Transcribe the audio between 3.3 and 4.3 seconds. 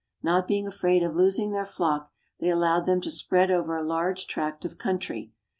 over a large